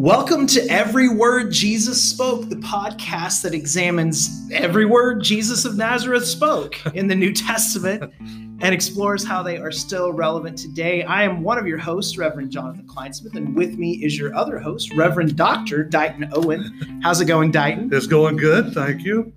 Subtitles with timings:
[0.00, 6.24] Welcome to Every Word Jesus Spoke, the podcast that examines every word Jesus of Nazareth
[6.24, 11.02] spoke in the New Testament and explores how they are still relevant today.
[11.02, 14.58] I am one of your hosts, Reverend Jonathan Kleinsmith, and with me is your other
[14.58, 15.84] host, Reverend Dr.
[15.84, 17.00] Dighton Owen.
[17.02, 17.92] How's it going, Dighton?
[17.92, 19.34] It's going good, thank you.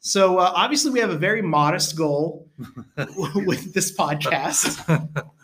[0.00, 2.48] So, uh, obviously, we have a very modest goal
[3.34, 5.20] with this podcast.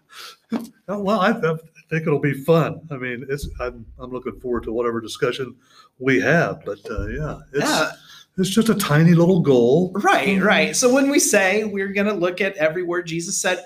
[0.87, 1.57] well, I, I,
[1.89, 2.81] think it'll be fun.
[2.91, 5.57] I mean, it's I'm, I'm looking forward to whatever discussion
[5.99, 6.65] we have.
[6.65, 7.93] But uh, yeah, it's Yeah.
[8.39, 9.93] it's just a tiny little goal.
[9.95, 10.77] Right, right.
[10.77, 13.65] So when we say we're going to look at every word Jesus said,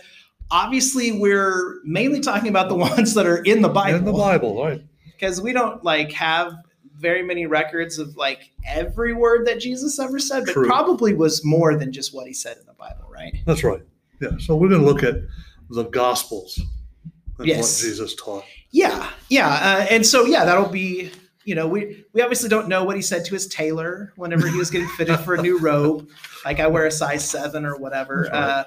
[0.51, 3.99] obviously we're mainly talking about the ones that are in the Bible.
[3.99, 4.83] In the Bible, right?
[5.05, 6.55] Because we don't like have
[6.97, 10.67] very many records of like every word that Jesus ever said, but True.
[10.67, 13.37] probably was more than just what he said in the Bible, right?
[13.47, 13.83] That's right.
[14.21, 14.31] Yeah.
[14.39, 15.17] So we're going to look at
[15.71, 16.61] the Gospels
[17.41, 17.59] Yes.
[17.59, 18.45] what Jesus taught.
[18.71, 19.49] Yeah, yeah.
[19.49, 21.11] Uh, and so yeah, that'll be
[21.45, 24.57] you know we we obviously don't know what he said to his tailor whenever he
[24.57, 26.09] was getting fitted for a new robe.
[26.45, 28.29] Like I wear a size seven or whatever.
[28.33, 28.33] Right.
[28.33, 28.65] Uh,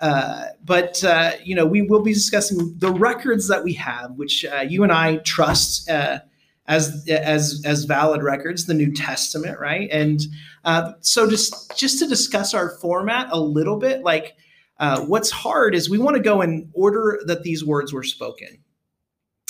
[0.00, 4.44] uh, but uh, you know we will be discussing the records that we have, which
[4.44, 5.88] uh, you and I trust.
[5.88, 6.20] Uh,
[6.66, 9.88] as as as valid records, the New Testament, right?
[9.90, 10.20] And
[10.64, 14.36] uh, so just just to discuss our format a little bit, like
[14.78, 18.58] uh, what's hard is we want to go in order that these words were spoken.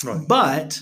[0.03, 0.27] Right.
[0.27, 0.79] But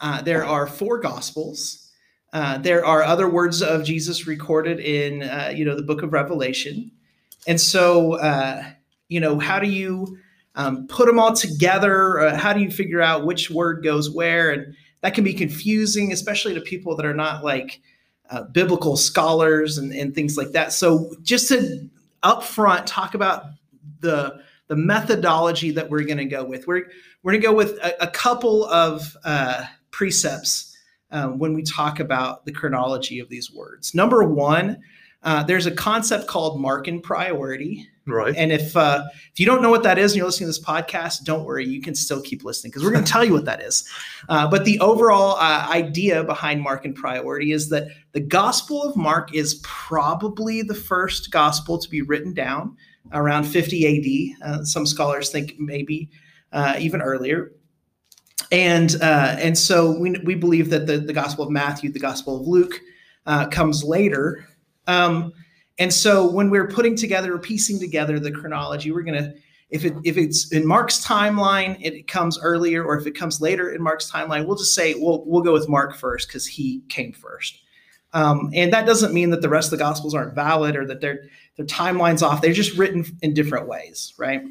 [0.00, 1.90] uh, there are four gospels.
[2.32, 6.12] Uh, there are other words of Jesus recorded in, uh, you know, the book of
[6.12, 6.90] Revelation.
[7.46, 8.64] And so, uh,
[9.08, 10.18] you know, how do you
[10.56, 12.20] um, put them all together?
[12.20, 14.50] Uh, how do you figure out which word goes where?
[14.50, 17.80] And that can be confusing, especially to people that are not like
[18.30, 20.72] uh, biblical scholars and, and things like that.
[20.72, 21.88] So, just to
[22.24, 23.44] upfront talk about
[24.04, 26.66] the the methodology that we're going to go with.
[26.66, 26.84] We're
[27.22, 30.76] we're going to go with a, a couple of uh, precepts
[31.10, 33.94] uh, when we talk about the chronology of these words.
[33.94, 34.80] Number one,
[35.22, 38.34] uh, there's a concept called Markan priority, Right.
[38.36, 40.64] and if uh, if you don't know what that is and you're listening to this
[40.64, 43.46] podcast, don't worry, you can still keep listening because we're going to tell you what
[43.46, 43.88] that is.
[44.26, 49.34] Uh, but the overall uh, idea behind Markan priority is that the Gospel of Mark
[49.34, 52.74] is probably the first gospel to be written down
[53.12, 54.48] around 50 AD.
[54.48, 56.10] Uh, some scholars think maybe
[56.52, 57.52] uh, even earlier.
[58.52, 62.40] And uh, and so we, we believe that the, the Gospel of Matthew, the Gospel
[62.40, 62.80] of Luke,
[63.26, 64.46] uh, comes later.
[64.86, 65.32] Um,
[65.78, 69.34] and so when we're putting together or piecing together the chronology, we're gonna
[69.70, 73.72] if it if it's in Mark's timeline, it comes earlier, or if it comes later
[73.72, 77.12] in Mark's timeline, we'll just say we'll we'll go with Mark first because he came
[77.12, 77.60] first.
[78.12, 81.00] Um, and that doesn't mean that the rest of the gospels aren't valid or that
[81.00, 81.24] their
[81.56, 82.42] their timelines off.
[82.42, 84.42] They're just written in different ways, right?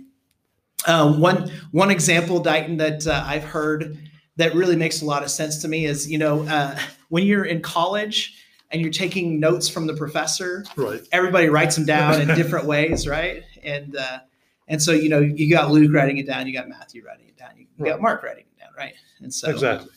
[0.85, 3.97] Uh, one one example, Dighton, that uh, I've heard
[4.37, 6.77] that really makes a lot of sense to me is you know uh,
[7.09, 8.37] when you're in college
[8.71, 11.01] and you're taking notes from the professor, Right.
[11.11, 13.43] everybody writes them down in different ways, right?
[13.63, 14.19] And uh,
[14.67, 17.37] and so you know you got Luke writing it down, you got Matthew writing it
[17.37, 18.93] down, you, you got Mark writing it down, right?
[19.21, 19.89] And so Exactly.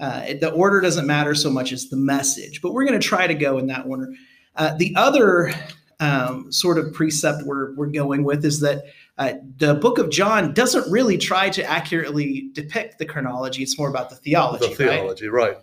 [0.00, 3.06] uh, it- the order doesn't matter so much as the message, but we're going to
[3.06, 4.12] try to go in that order.
[4.56, 5.54] Uh, the other
[6.00, 8.84] um, sort of precept we're, we're going with is that
[9.18, 13.62] uh, the book of John doesn't really try to accurately depict the chronology.
[13.62, 14.94] It's more about the theology, The right?
[14.96, 15.58] theology, right?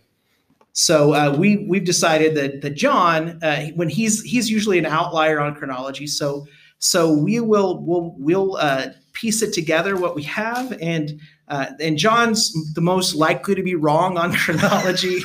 [0.73, 5.39] So uh, we we've decided that that John, uh, when he's he's usually an outlier
[5.39, 6.05] on chronology.
[6.05, 6.45] So
[6.77, 11.97] so we will we'll we'll uh, piece it together what we have, and uh, and
[11.97, 15.19] John's the most likely to be wrong on chronology,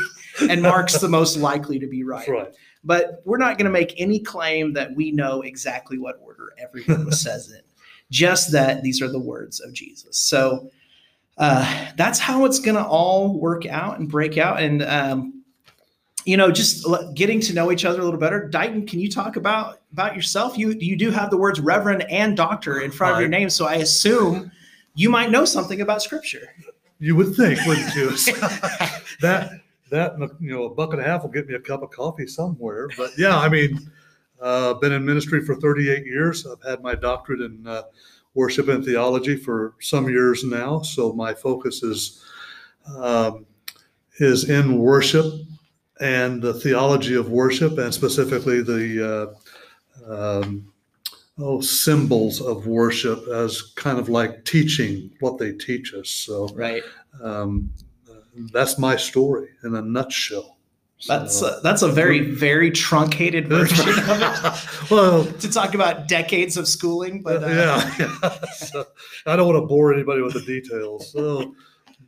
[0.49, 2.21] and Mark's the most likely to be right.
[2.21, 2.55] That's right.
[2.84, 6.84] But we're not going to make any claim that we know exactly what order every
[6.88, 7.60] word was says in.
[8.10, 10.19] Just that these are the words of Jesus.
[10.19, 10.70] So
[11.38, 14.60] uh, that's how it's going to all work out and break out.
[14.60, 15.43] And um,
[16.25, 18.48] you know, just getting to know each other a little better.
[18.48, 20.56] Dighton, can you talk about about yourself?
[20.56, 23.67] You you do have the words Reverend and Doctor in front of your name, so
[23.67, 24.52] I assume
[24.94, 26.55] you might know something about Scripture.
[26.99, 28.11] You would think, wouldn't you?
[29.20, 29.62] that
[29.93, 31.83] that and a, you know a buck and a half will get me a cup
[31.83, 32.89] of coffee somewhere.
[32.97, 33.91] But yeah, I mean,
[34.41, 36.47] uh, been in ministry for 38 years.
[36.47, 37.83] I've had my doctorate in uh,
[38.35, 40.81] worship and theology for some years now.
[40.83, 42.25] So my focus is
[42.99, 43.47] um,
[44.19, 45.27] is in worship
[46.00, 49.37] and the theology of worship, and specifically the
[50.09, 50.73] uh, um,
[51.38, 56.09] oh symbols of worship as kind of like teaching what they teach us.
[56.09, 56.83] So Right.
[57.23, 57.71] um,
[58.52, 60.58] that's my story in a nutshell.
[61.08, 66.06] That's So- a, that's a very very truncated version of it well, to talk about
[66.08, 67.23] decades of schooling.
[67.23, 68.38] But uh, yeah, yeah.
[68.55, 68.84] So,
[69.26, 71.11] I don't want to bore anybody with the details.
[71.12, 71.55] So,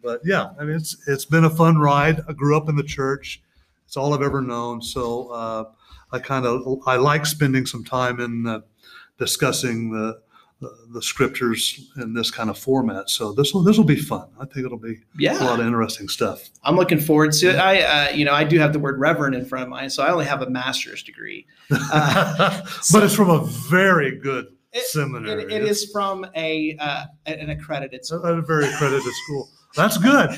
[0.03, 2.21] but yeah, I mean, it's it's been a fun ride.
[2.29, 3.43] I grew up in the church.
[3.87, 4.81] It's all I've ever known.
[4.81, 5.65] So uh,
[6.12, 8.61] I kind of I like spending some time in uh,
[9.19, 10.20] discussing the,
[10.65, 13.11] the the scriptures in this kind of format.
[13.11, 14.29] So this will this will be fun.
[14.41, 14.97] I think it'll be
[15.29, 16.49] a lot of interesting stuff.
[16.63, 17.57] I'm looking forward to it.
[17.57, 20.03] I uh, you know I do have the word reverend in front of mine, so
[20.03, 21.47] I only have a master's degree.
[21.71, 22.61] Uh,
[22.93, 25.45] but it's from a very good It- seminary.
[25.45, 28.25] It, it is from a uh, an accredited school.
[28.25, 29.49] a, a very accredited school.
[29.77, 30.31] That's good.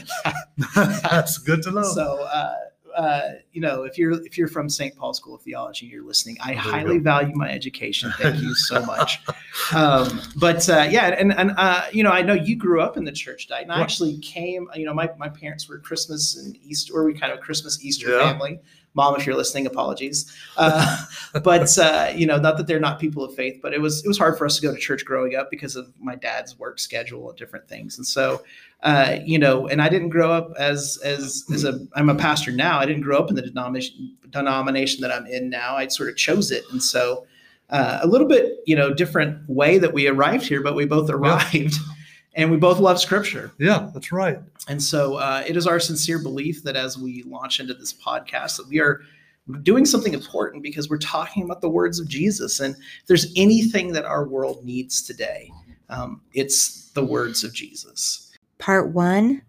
[0.75, 1.83] That's good to know.
[1.83, 2.27] So,
[2.97, 4.97] uh, you know, if you're if you're from St.
[4.97, 6.39] Paul School of Theology, and you're listening.
[6.43, 8.13] I There highly value my education.
[8.19, 9.21] Thank you so much.
[9.75, 13.05] um, but uh, yeah, and and uh, you know, I know you grew up in
[13.05, 14.69] the church, Dight, and I actually came.
[14.75, 18.09] You know, my my parents were Christmas and Easter, or we kind of Christmas Easter
[18.11, 18.31] Yeah.
[18.33, 18.61] family.
[18.97, 20.35] Mom, if you're listening, apologies.
[20.57, 21.05] Uh,
[21.45, 24.09] but uh, you know, not that they're not people of faith, but it was it
[24.09, 26.79] was hard for us to go to church growing up because of my dad's work
[26.79, 27.99] schedule and different things.
[27.99, 28.43] And so,
[28.83, 32.51] uh, you know, and I didn't grow up as as as a I'm a pastor
[32.51, 32.79] now.
[32.81, 35.77] I didn't grow up in the denomination denomination that I'm in now.
[35.77, 37.27] I sort of chose it, and so
[37.71, 41.11] uh, a little bit, you know, different way that we arrived here, but we both
[41.11, 41.75] arrived.
[42.37, 43.51] And we both love scripture.
[43.59, 44.39] yeah, that's right.
[44.69, 48.59] And so uh, it is our sincere belief that as we launch into this podcast,
[48.59, 49.01] that we are
[49.63, 52.61] doing something important because we're talking about the words of Jesus.
[52.61, 55.51] And if there's anything that our world needs today,
[55.89, 58.37] um, it's the words of Jesus.
[58.59, 59.43] Part one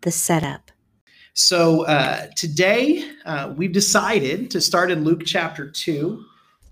[0.00, 0.70] The Setup.
[1.34, 6.24] So uh, today uh, we've decided to start in Luke chapter two,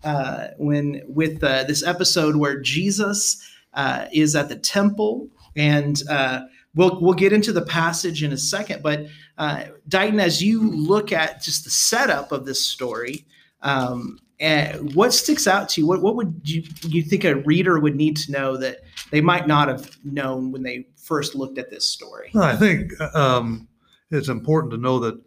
[0.02, 3.42] uh, when with uh, this episode where Jesus
[3.76, 6.40] uh, is at the temple, and uh,
[6.74, 8.82] we'll we'll get into the passage in a second.
[8.82, 9.06] But
[9.38, 13.26] uh, Dighton, as you look at just the setup of this story,
[13.62, 15.86] um, and what sticks out to you?
[15.86, 18.80] What what would you you think a reader would need to know that
[19.10, 22.30] they might not have known when they first looked at this story?
[22.34, 23.68] I think um,
[24.10, 25.20] it's important to know that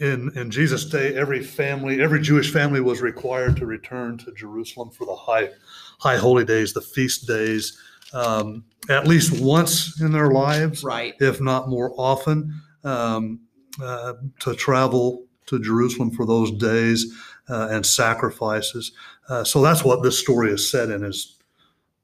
[0.00, 4.90] in in Jesus' day, every family, every Jewish family was required to return to Jerusalem
[4.90, 5.50] for the high
[5.98, 7.78] high holy days, the feast days,
[8.12, 11.14] um, at least once in their lives, Right.
[11.20, 12.54] if not more often,
[12.84, 13.40] um,
[13.82, 17.12] uh, to travel to Jerusalem for those days
[17.48, 18.92] uh, and sacrifices.
[19.28, 21.36] Uh, so that's what this story is set in: is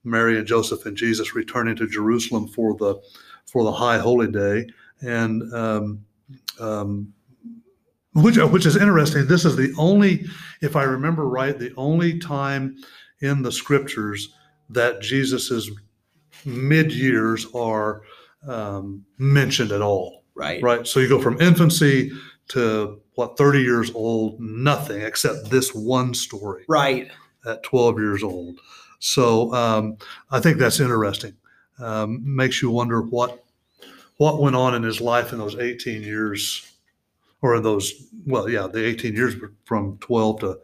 [0.05, 2.97] Mary and Joseph and Jesus returning to Jerusalem for the
[3.47, 4.67] for the high holy day,
[5.01, 6.05] and um,
[6.59, 7.13] um,
[8.15, 9.27] which which is interesting.
[9.27, 10.27] This is the only,
[10.61, 12.77] if I remember right, the only time
[13.21, 14.35] in the scriptures
[14.71, 15.71] that Jesus's
[16.45, 18.03] mid years are
[18.47, 20.25] um, mentioned at all.
[20.35, 20.63] Right.
[20.63, 20.87] Right.
[20.87, 22.11] So you go from infancy
[22.49, 27.11] to what 30 years old, nothing except this one story Right.
[27.47, 28.59] at 12 years old.
[29.01, 29.97] So um,
[30.31, 31.35] I think that's interesting.
[31.79, 33.45] Um, makes you wonder what
[34.19, 36.71] what went on in his life in those 18 years,
[37.41, 37.93] or in those
[38.27, 39.35] well, yeah, the 18 years
[39.65, 40.59] from 12 to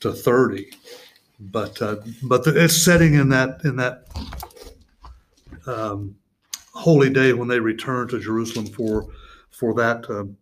[0.00, 0.70] to 30.
[1.50, 4.04] But uh, but the, it's setting in that in that
[5.66, 6.16] um,
[6.72, 9.06] holy day when they return to Jerusalem for
[9.50, 10.36] for that um,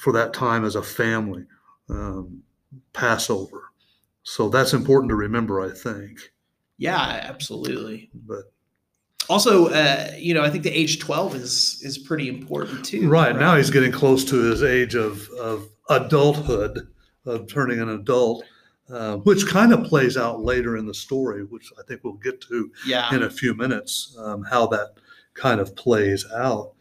[0.00, 1.44] for that time as a family,
[1.88, 2.42] um,
[2.92, 3.62] Passover.
[4.22, 6.18] So that's important to remember, I think.
[6.78, 8.10] Yeah, absolutely.
[8.14, 8.52] But
[9.28, 13.08] Also, uh, you know, I think the age 12 is is pretty important too.
[13.08, 16.88] right now he's getting close to his age of, of adulthood,
[17.26, 18.44] of turning an adult,
[18.90, 22.40] uh, which kind of plays out later in the story, which I think we'll get
[22.42, 23.14] to Yeah.
[23.14, 24.94] in a few minutes, um, how that
[25.34, 26.72] kind of plays out.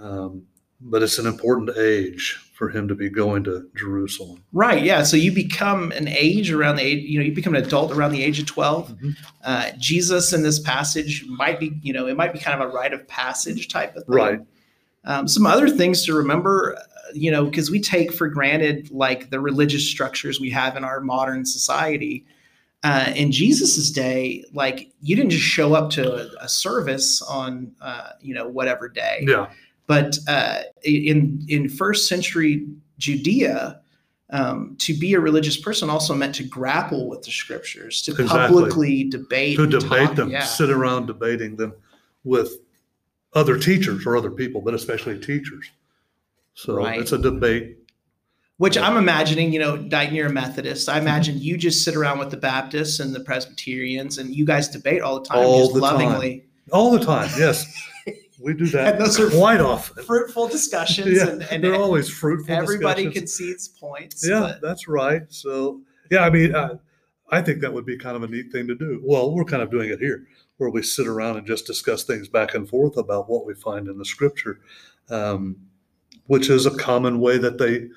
[0.00, 0.42] Um,
[0.80, 4.42] but it's an important age for him to be going to Jerusalem.
[4.52, 4.82] Right.
[4.82, 5.02] Yeah.
[5.02, 8.12] So you become an age around the age, you know, you become an adult around
[8.12, 8.90] the age of 12.
[8.90, 9.16] Mhm.
[9.44, 12.72] Uh, Jesus in this passage might be, you know, it might be kind of a
[12.72, 14.14] rite of passage type of thing.
[14.14, 14.40] Right.
[15.04, 16.76] Um, some other things to remember,
[17.12, 21.00] you know, because we take for granted like the religious structures we have in our
[21.00, 22.24] modern society.
[22.82, 27.72] Uh, in Jesus's day, like you didn't just show up to a, a service on,
[27.80, 29.24] uh, you know, whatever day.
[29.26, 29.50] Yeah.
[29.86, 32.66] But uh, in in first century
[32.98, 33.80] Judea,
[34.30, 38.38] um, to be a religious person also meant to grapple with the scriptures, to Exactly.
[38.38, 40.44] publicly debate, to debate talk- them, Yeah.
[40.44, 41.72] sit around debating them
[42.24, 42.58] with
[43.32, 45.70] other teachers or other people, but especially teachers.
[46.54, 47.00] So Right.
[47.00, 47.78] it's a debate.
[48.56, 50.88] Which I'm imagining, you know, Dighton, you're a Methodist.
[50.88, 54.68] I imagine you just sit around with the Baptists and the Presbyterians, and you guys
[54.68, 55.92] debate all the time, All just the time.
[55.98, 56.46] lovingly.
[56.70, 57.66] All the time, yes.
[58.40, 60.04] we do that And those are quite often.
[60.04, 62.54] Fruitful discussions, Yeah, and, and they're always fruitful.
[62.54, 64.26] everybody concedes points.
[64.26, 65.22] Yeah, but- that's right.
[65.30, 65.82] So,
[66.12, 66.70] yeah, I mean, I,
[67.30, 69.02] I think that would be kind of a neat thing to do.
[69.04, 72.28] Well, we're kind of doing it here, where we sit around and just discuss things
[72.28, 74.60] back and forth about what we find in the scripture,
[75.10, 75.56] um,
[76.26, 77.88] which is a common way that they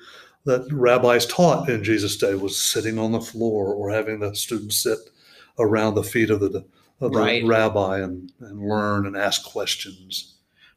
[0.44, 4.82] that rabbis taught in Jesus' day was sitting on the floor or having the students
[4.82, 4.98] sit
[5.58, 6.64] around the feet of the
[7.00, 7.44] of the Right.
[7.44, 10.34] rabbi and, and learn and ask questions.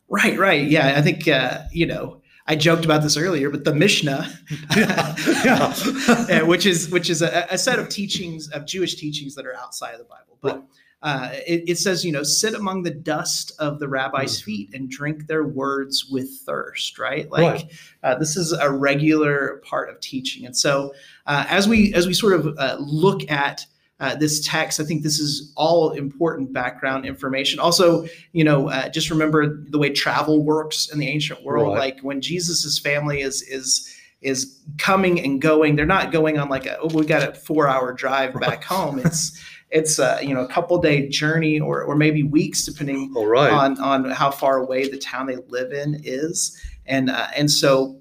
[0.10, 0.68] Right, right.
[0.68, 4.30] Yeah, I think uh, you know I joked about this earlier, but the Mishnah,
[4.76, 5.16] Yeah,
[5.46, 5.74] yeah.
[6.42, 9.56] uh, which is which is a, a set of teachings of Jewish teachings that are
[9.56, 10.56] outside of the Bible, but.
[10.58, 10.64] Right.
[11.04, 14.44] Uh, it, it says, you know, sit among the dust of the rabbis' Mhm.
[14.44, 17.30] feet and drink their words with thirst, right?
[17.32, 17.72] Like Right.
[18.04, 20.94] uh, this is a regular part of teaching, and so
[21.26, 23.66] uh, as we as we sort of uh, look at
[24.00, 27.60] uh, this text, I think this is all important background information.
[27.60, 31.74] Also, you know, uh, just remember the way travel works in the ancient world.
[31.76, 31.80] Right.
[31.96, 33.88] Like when Jesus's family is is
[34.22, 37.68] is coming and going, they're not going on like a oh we got a four
[37.68, 39.00] hour drive back home.
[39.00, 39.40] It's
[39.72, 43.52] it's uh, you know a couple day journey or or maybe weeks depending right.
[43.52, 48.00] on on how far away the town they live in is, and uh, and so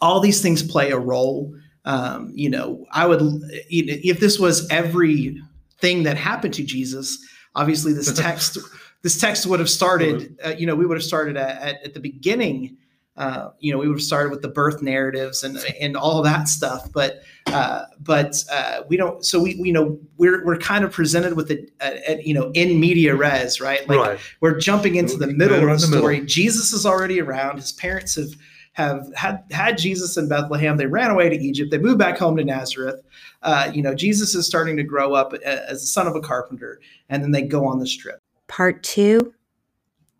[0.00, 1.54] all these things play a role.
[1.84, 3.20] Um, you know, I would
[3.70, 5.40] if this was every
[5.78, 7.18] thing that happened to Jesus.
[7.54, 8.58] Obviously, this text
[9.02, 10.36] this text would have started.
[10.44, 12.76] Uh, you know, we would have started at, at, at the beginning.
[13.20, 16.48] Uh, you know, we would have started with the birth narratives and and all that
[16.48, 16.90] stuff.
[16.90, 19.22] But uh, but uh, we don't.
[19.26, 22.50] So we, we you know we're we're kind of presented with it, uh, you know,
[22.54, 23.86] in media res, right?
[23.86, 24.18] Like right.
[24.40, 26.04] we're jumping into the Right middle of around the the middle.
[26.04, 26.20] story.
[26.24, 27.56] Jesus is already around.
[27.56, 28.30] His parents have
[28.72, 30.78] have had had Jesus in Bethlehem.
[30.78, 31.70] They ran away to Egypt.
[31.70, 33.02] They moved back home to Nazareth.
[33.42, 36.80] Uh, you know, Jesus is starting to grow up as the son of a carpenter,
[37.10, 38.18] and then they go on this trip.
[38.48, 39.34] Part two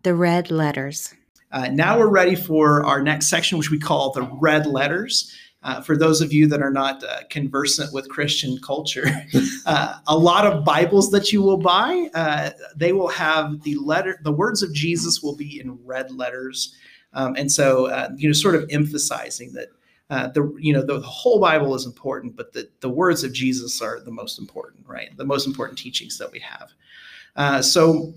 [0.02, 1.14] The Red Letters.
[1.52, 5.36] Uh, now we're ready for our next section, which we call the red letters.
[5.62, 9.04] Uh, for those of you that are not uh, conversant with Christian culture,
[9.66, 14.18] uh, a lot of Bibles that you will buy, uh, they will have the letter,
[14.22, 16.74] the words of Jesus will be in red letters,
[17.12, 19.68] um, and so uh, you know, sort of emphasizing that
[20.08, 23.82] uh, the you know the, whole Bible is important, but the the words of Jesus
[23.82, 25.14] are the most important, right?
[25.18, 27.62] The most important teachings that we have.
[27.62, 28.14] So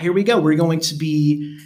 [0.00, 0.40] here we go.
[0.40, 1.58] We're going to be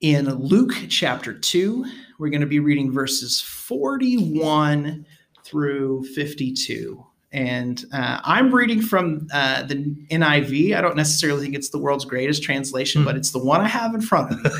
[0.00, 1.84] in Luke chapter 2.
[2.18, 5.06] We're going to be reading verses 41
[5.44, 7.04] through 52.
[7.30, 9.74] And uh, I'm reading from uh, the
[10.10, 10.74] NIV.
[10.74, 13.06] I don't necessarily think it's the world's greatest translation, Hmm.
[13.06, 14.50] but it's the one I have in front of me.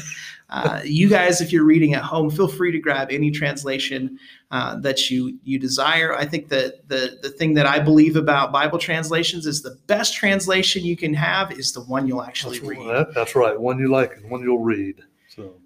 [0.50, 4.18] Uh, you guys, if you're reading at home, feel free to grab any translation
[4.50, 6.14] uh, that you you desire.
[6.16, 10.14] I think that the the thing that I believe about Bible translations is the best
[10.14, 12.88] translation you can have is the one you'll actually That's, read.
[12.88, 13.59] that- that's right.
[13.61, 15.02] One you like and one you'll read.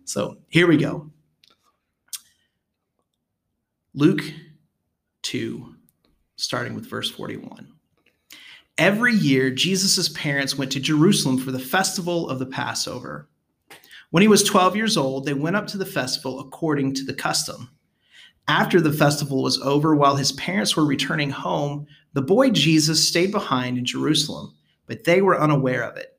[0.04, 1.10] So here we go.
[3.94, 4.22] Luke
[5.22, 5.74] 2,
[6.36, 7.68] starting with verse 41.
[8.78, 13.28] Every year, Jesus' parents went to Jerusalem for the festival of the Passover.
[14.10, 17.14] When he was 12 years old, they went up to the festival according to the
[17.14, 17.70] custom.
[18.48, 23.30] After the festival was over, while his parents were returning home, the boy Jesus stayed
[23.30, 24.54] behind in Jerusalem,
[24.86, 26.18] but they were unaware of it.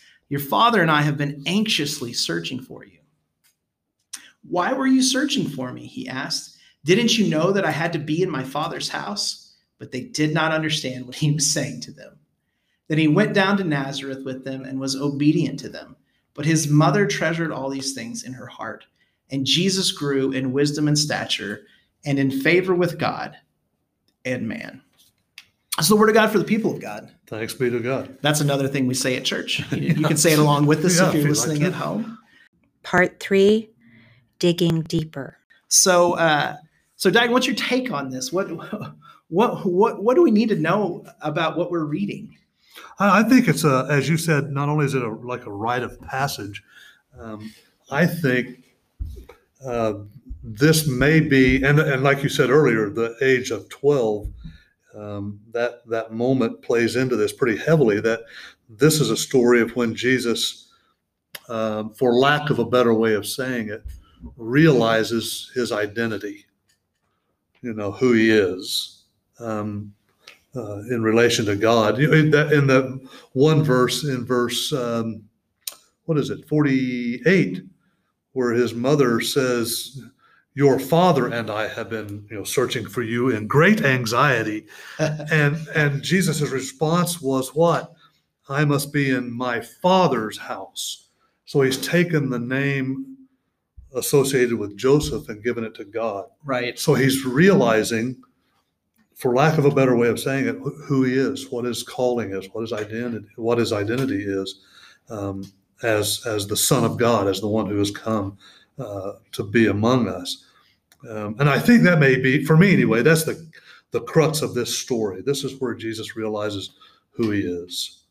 [0.31, 2.99] Your father and I have been anxiously searching for you.
[4.47, 5.85] Why were you searching for me?
[5.85, 6.55] He asked.
[6.85, 9.57] Didn't you know that I had to be in my father's house?
[9.77, 12.17] But they did not understand what he was saying to them.
[12.87, 15.97] Then he went down to Nazareth with them and was obedient to them.
[16.33, 18.85] But his mother treasured all these things in her heart.
[19.31, 21.65] And Jesus grew in wisdom and stature
[22.05, 23.35] and in favor with God
[24.23, 24.81] and man.
[25.81, 27.11] That's the word of God for the people of God.
[27.25, 28.15] thanks be to God.
[28.21, 29.63] That's another thing we say at church.
[29.71, 31.63] You, you can say it along with us Yeah, if if you're you'd like listening
[31.63, 32.19] at home.
[32.83, 33.71] Part three
[34.37, 35.37] Digging Deeper.
[35.69, 36.57] So, uh,
[36.97, 38.31] so Dag, what's your take on this?
[38.31, 38.51] What,
[39.29, 42.37] what, what, what do we need to know about what we're reading?
[42.99, 45.51] I, I think it's a, as you said, not only is it a, like a
[45.51, 46.61] rite of passage,
[47.19, 47.51] um,
[47.89, 48.65] I think
[49.65, 49.93] uh,
[50.43, 54.27] this may be, and, and like you said earlier, the age of 12,
[54.95, 58.21] um, that, that moment plays into this pretty heavily, that
[58.69, 60.69] this is a story of when Jesus,
[61.49, 63.83] um, for lack of a better way of saying it,
[64.37, 66.45] realizes his identity,
[67.61, 69.05] you know, who he is
[69.39, 69.93] um,
[70.55, 71.97] uh, in relation to God.
[71.97, 75.23] You know, in, that, in the one verse, in verse, um,
[76.05, 77.63] what is it, 48,
[78.33, 80.01] where his mother says,
[80.53, 84.67] your father and I have been, you know, searching for you in great anxiety.
[84.99, 87.93] and and Jesus' response was what?
[88.49, 91.07] I must be in my father's house.
[91.45, 93.17] So he's taken the name
[93.93, 96.25] associated with Joseph and given it to God.
[96.43, 96.77] Right.
[96.79, 98.21] So he's realizing,
[99.15, 102.31] for lack of a better way of saying it, who he is, what his calling
[102.31, 104.61] is, what his identity, what his identity is,
[105.09, 105.43] um,
[105.83, 108.37] as as the Son of God, as the one who has come
[108.81, 110.45] uh, to be among us.
[111.09, 113.49] Um, and I think that may be, for me anyway, that's the
[113.91, 115.21] the crux of this story.
[115.21, 116.71] This is where Jesus realizes
[117.11, 118.03] who he is,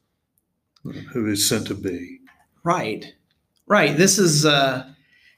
[0.82, 2.18] who he's sent to be.
[2.64, 3.14] Right.
[3.66, 3.96] Right.
[3.96, 4.86] This is, uh,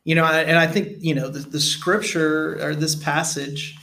[0.02, 3.76] you know, and I think, you know, the, the scripture or this passage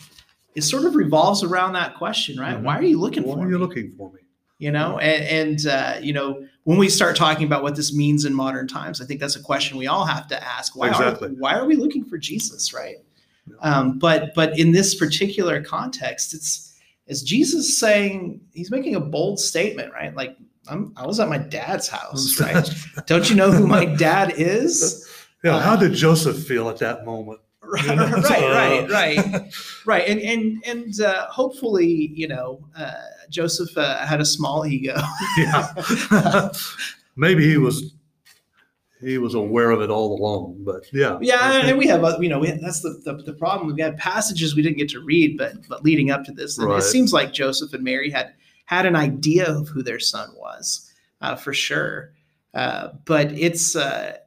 [0.56, 2.56] it sort of revolves around that question, right?
[2.56, 2.66] Mm-hmm.
[2.66, 3.52] Why are you looking Why for are me?
[3.52, 4.20] you looking for me?
[4.60, 8.26] You know, and, and uh, you know, when we start talking about what this means
[8.26, 10.76] in modern times, I think that's a question we all have to ask.
[10.76, 11.30] Why exactly.
[11.30, 12.98] are why are we looking for Jesus, right?
[13.62, 19.40] Um, but but in this particular context, it's is Jesus saying he's making a bold
[19.40, 20.16] statement, right?
[20.16, 20.38] Like
[20.68, 22.70] I'm, I was at my dad's house, right?
[23.08, 25.06] Don't you know who my dad is?
[25.42, 25.56] Yeah.
[25.56, 27.40] Uh, how did Joseph feel at that moment?
[27.64, 28.10] Right, you know?
[28.10, 28.90] right, right,
[29.32, 29.54] right,
[29.86, 32.92] right, and and and uh, hopefully, you know, uh,
[33.30, 34.96] Joseph uh, had a small ego.
[35.38, 36.50] yeah,
[37.16, 37.94] maybe he was
[39.02, 40.58] he was aware of it all along.
[40.60, 43.74] But yeah, yeah, and we have uh, you know we, that's the, the, the problem.
[43.74, 46.80] We had passages we didn't get to read, but but leading up to this, right.
[46.80, 48.34] it seems like Joseph and Mary had
[48.66, 52.14] had an idea of who their son was uh, for sure.
[52.54, 54.18] Uh, but it's uh,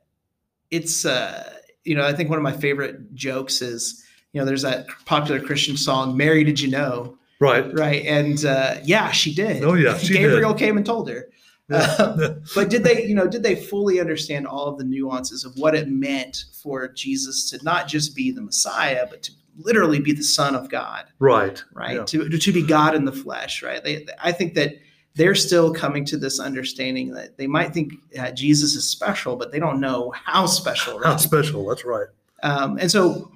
[0.70, 1.52] it's uh,
[1.84, 5.40] you know I think one of my favorite jokes is you know there's that popular
[5.40, 7.74] Christian song "Mary Did You Know." Right.
[7.76, 8.06] Right.
[8.06, 9.64] And uh, yeah, she did.
[9.64, 10.60] Oh yeah, she Gabriel did.
[10.60, 11.28] came and told her.
[11.68, 15.52] Uh, but did they, you know, did they fully understand all of the nuances of
[15.56, 20.12] what it meant for Jesus to not just be the Messiah, but to literally be
[20.12, 21.06] the Son of God?
[21.18, 21.60] Right.
[21.72, 21.96] Right.
[21.96, 22.04] Yeah.
[22.04, 23.60] To to be God in the flesh.
[23.60, 23.82] Right.
[23.82, 24.74] They, I think that
[25.14, 29.50] they're still coming to this understanding that they might think uh, Jesus is special, but
[29.50, 31.00] they don't know how special.
[31.00, 31.06] Right?
[31.06, 31.66] How special?
[31.66, 32.06] That's right.
[32.44, 33.32] Um, and so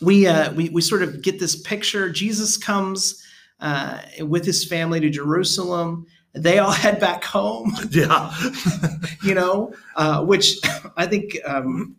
[0.00, 2.10] we uh, we we sort of get this picture.
[2.10, 3.24] Jesus comes
[3.60, 7.74] uh, with his family to Jerusalem they all head back home.
[7.90, 8.34] Yeah.
[9.22, 10.58] you know, uh, which
[10.96, 11.96] I think um,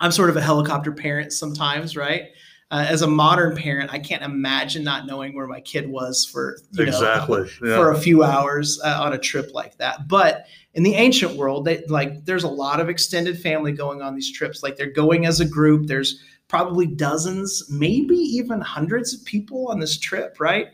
[0.00, 2.24] I'm sort of a helicopter parent sometimes, right?
[2.70, 6.58] Uh, as a modern parent, I can't imagine not knowing where my kid was for
[6.72, 7.76] you exactly know, yeah.
[7.76, 10.06] for a few hours uh, on a trip like that.
[10.06, 10.44] But
[10.74, 14.30] in the ancient world, they like there's a lot of extended family going on these
[14.30, 14.62] trips.
[14.62, 15.86] Like they're going as a group.
[15.86, 20.68] There's probably dozens, maybe even hundreds of people on this trip, right?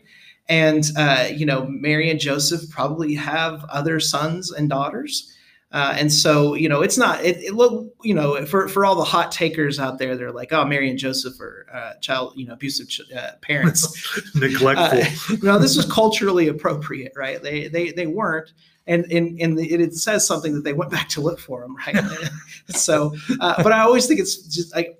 [0.47, 5.31] And, uh, you know, Mary and Joseph probably have other sons and daughters.
[5.71, 8.95] Uh, and so, you know, it's not, it, it, look, you know, for, for all
[8.95, 12.47] the hot takers out there, they're like, oh, Mary and Joseph are uh, child, you
[12.47, 14.21] know, abusive ch- uh, parents.
[14.35, 15.35] Neglectful.
[15.35, 17.41] you know, this was culturally appropriate, right?
[17.41, 18.53] They, they, they weren't.
[18.87, 21.75] And, and, and it, it says something that they went back to look for them,
[21.75, 21.97] right?
[22.67, 24.97] so, uh, but I always think it's just like,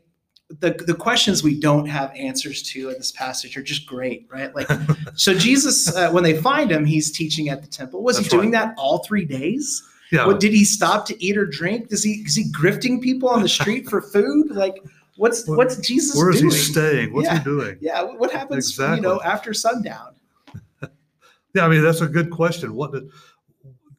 [0.49, 4.53] the, the questions we don't have answers to in this passage are just great, right?
[4.53, 4.67] Like,
[5.15, 8.03] so Jesus, uh, when they find him, he's teaching at the temple.
[8.03, 8.67] Was That's he doing right.
[8.67, 9.83] that all three days?
[10.11, 10.27] Yeah.
[10.27, 11.89] What did he stop to eat or drink?
[11.89, 14.51] Does he is he grifting people on the street for food?
[14.51, 14.83] Like,
[15.17, 16.15] what's what's Jesus?
[16.15, 16.51] Where is doing?
[16.51, 17.13] he staying?
[17.13, 17.39] What's yeah.
[17.39, 17.77] he doing?
[17.81, 18.69] Yeah, what happens?
[18.69, 18.97] Exactly.
[18.97, 20.13] You know, after sundown.
[21.55, 22.75] yeah, I mean that's a good question.
[22.75, 23.09] What did,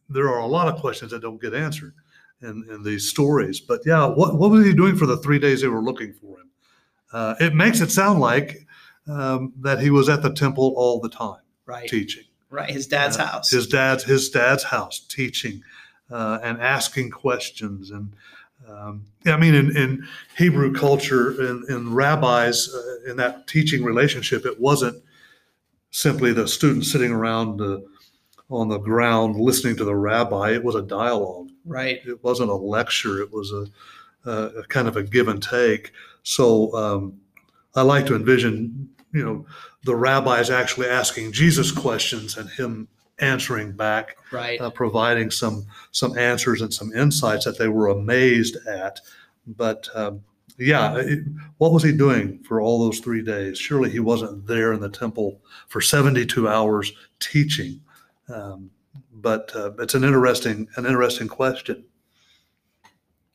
[0.09, 1.95] there are a lot of questions that don't get answered
[2.43, 3.61] in, in these stories.
[3.61, 6.39] But yeah, what what was he doing for the three days they were looking for
[6.39, 6.51] him?
[7.13, 8.67] Uh, it makes it sound like
[9.09, 11.89] um, that he was at the temple all the time, right?
[11.89, 12.71] Teaching, right?
[12.71, 13.51] His dad's uh, house.
[13.51, 15.63] His dad's his dad's house, teaching
[16.11, 18.13] uh, and asking questions, and
[18.69, 24.45] um, I mean, in, in Hebrew culture, in, in rabbis, uh, in that teaching relationship,
[24.45, 25.03] it wasn't
[25.91, 27.61] simply the student sitting around
[28.49, 30.51] on the ground listening to the rabbi.
[30.51, 32.01] It was a dialogue, right?
[32.07, 33.21] It wasn't a lecture.
[33.21, 35.93] It was a, a kind of a give and take.
[36.23, 37.21] So um,
[37.75, 39.47] I like to envision, you know,
[39.85, 44.61] the rabbis actually asking Jesus questions and him answering back, right?
[44.61, 49.01] Uh, providing some some answers and some insights that they were amazed at.
[49.47, 50.23] But um,
[50.59, 51.21] yeah, it,
[51.59, 53.59] what was he doing for all those three days?
[53.59, 57.81] Surely he wasn't there in the temple for seventy-two hours teaching.
[58.29, 58.71] Um,
[59.13, 61.85] but uh, it's an interesting an interesting question.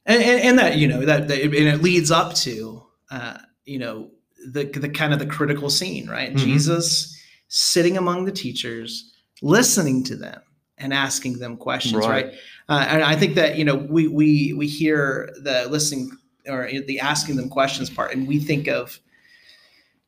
[0.06, 3.80] and, and, and that you know that, that and it leads up to uh, you
[3.80, 4.10] know
[4.52, 6.34] the the kind of the critical scene, right?
[6.34, 6.38] Mhm.
[6.38, 10.41] Jesus sitting among the teachers, listening to them
[10.78, 12.26] and asking them questions, Right.
[12.26, 12.34] right?
[12.69, 16.12] Uh, and I think that you know we we we hear the listening
[16.47, 19.00] or the asking them questions part, and we think of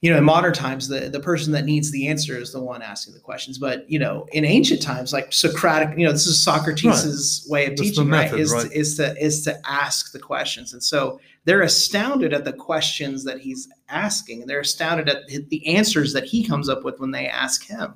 [0.04, 2.82] you know in modern times the the person that needs the answer is the one
[2.82, 3.58] asking the questions.
[3.58, 7.78] But you know in ancient times like socratic you know this is socrates's way of
[7.78, 8.70] That's teaching method, right is right.
[8.74, 10.74] is to is to ask the questions.
[10.74, 15.66] And so they're astounded at the questions that he's asking and they're astounded at the
[15.74, 17.94] answers that he comes up with when they ask him.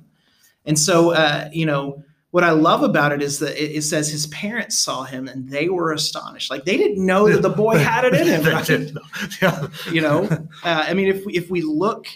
[0.64, 4.26] And so uh, you know what i love about it is that it, says his
[4.28, 8.04] parents saw him and they were astonished like they didn't know that the boy had
[8.04, 8.68] it in him right?
[8.94, 9.00] know.
[9.42, 9.68] Yeah.
[9.92, 10.24] you know
[10.64, 12.06] uh, i mean if we, if we look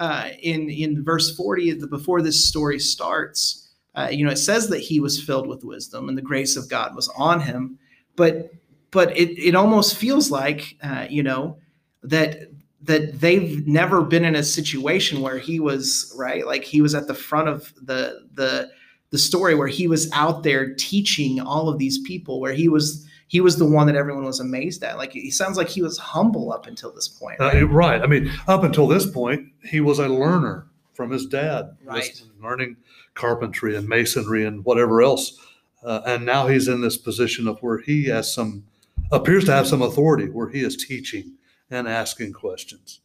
[0.00, 4.68] uh, in in verse 40 the- before this story starts uh, you know it says
[4.68, 7.78] that he was filled with wisdom and the grace of god was on him
[8.16, 8.50] but
[8.90, 11.58] but it, it almost feels like uh, you know
[12.02, 12.48] that
[12.82, 17.06] that they've never been in a situation where he was right like he was at
[17.06, 18.70] the front of the the
[19.14, 23.06] the story where he was out there teaching all of these people where he was
[23.28, 25.96] he was the one that everyone was amazed at like he sounds like he was
[25.98, 27.62] humble up until this point Uh, right?
[27.62, 28.02] right.
[28.02, 32.20] I mean, up until this point, he was a learner from his dad, Right.
[32.42, 32.76] learning
[33.14, 35.38] carpentry and masonry and whatever else.
[35.84, 38.64] Uh, and now he's in this position of where he has some,
[39.12, 41.34] appears to have some authority, where he is teaching
[41.70, 43.00] and asking questions,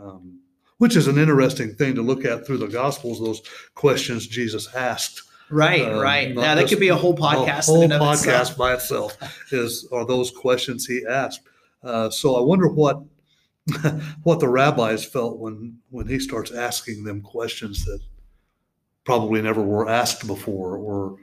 [0.00, 0.38] um,
[0.78, 3.18] which is an interesting thing to look at through the Gospels.
[3.18, 3.42] Those
[3.74, 5.22] questions Jesus asked.
[5.50, 6.34] Right, Um, right.
[6.34, 7.68] Yeah, that could be a whole podcast.
[7.68, 8.14] A whole podcast
[8.50, 8.56] itself.
[8.56, 9.16] by itself
[9.52, 11.40] is are those questions he asked.
[11.82, 13.02] Uh, so I wonder what
[14.22, 18.00] what the rabbis felt when when he starts asking them questions that
[19.04, 21.16] probably never were asked before or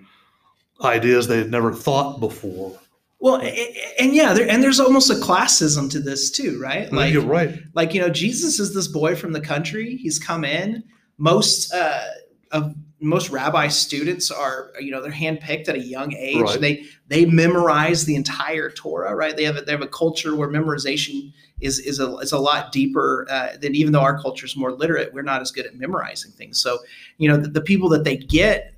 [0.83, 2.77] ideas they had never thought before.
[3.19, 6.91] Well, a- a- and yeah, there, and there's almost a classism to this too, right?
[6.91, 7.57] Like, You're right.
[7.73, 9.95] like you know, Jesus is this boy from the country.
[9.97, 10.83] He's come in.
[11.17, 12.03] Most uh,
[12.51, 16.41] of most rabbi students are, you know, they're handpicked at a young age.
[16.41, 16.62] Right.
[16.62, 19.36] They they memorize the entire Torah, right?
[19.36, 22.71] They have a, they have a culture where memorization is is a is a lot
[22.71, 25.75] deeper uh, than even though our culture is more literate, we're not as good at
[25.75, 26.62] memorizing things.
[26.62, 26.79] So,
[27.17, 28.73] you know, the, the people that they get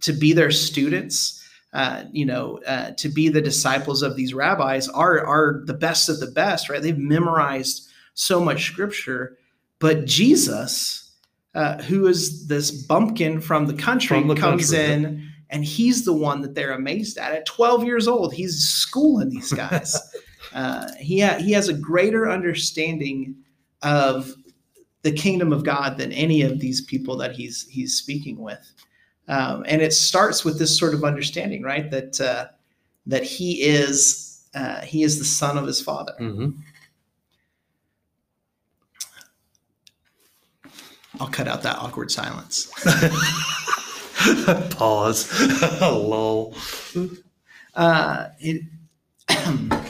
[0.00, 1.38] to be their students.
[1.74, 6.10] Uh, you know, uh, to be the disciples of these rabbis are are the best
[6.10, 6.82] of the best, right?
[6.82, 9.38] They've memorized so much scripture,
[9.78, 11.11] but Jesus,
[11.54, 14.92] uh, who is this bumpkin from the country, From the comes country, yeah.
[14.94, 17.32] in and he's the one that they're amazed at.
[17.32, 19.98] At 12 years old, he's schooling these guys.
[20.54, 23.36] uh, he ha- he has a greater understanding
[23.82, 24.32] of
[25.02, 28.72] the kingdom of God than any of these people that he's he's speaking with.
[29.28, 31.90] Um, and it starts with this sort of understanding, right?
[31.90, 32.46] That uh,
[33.06, 36.14] that he is uh, he is the son of his father.
[36.18, 36.50] hmm
[41.20, 42.70] I'll cut out that awkward silence.
[44.70, 45.80] Pause.
[45.80, 46.54] Lol.
[47.74, 48.62] Uh, it,